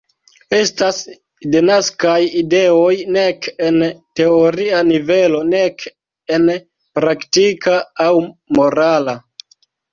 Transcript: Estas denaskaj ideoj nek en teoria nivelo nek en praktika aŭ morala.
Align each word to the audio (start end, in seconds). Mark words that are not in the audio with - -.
Estas 0.59 1.01
denaskaj 1.55 2.15
ideoj 2.39 2.95
nek 3.19 3.51
en 3.67 3.77
teoria 4.21 4.81
nivelo 4.89 5.45
nek 5.53 5.87
en 6.39 6.51
praktika 7.01 7.79
aŭ 8.09 8.13
morala. 8.61 9.19